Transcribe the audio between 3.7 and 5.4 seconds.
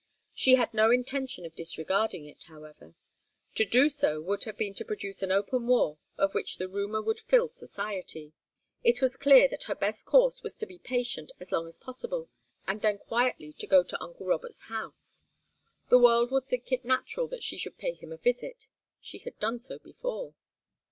so would have been to produce an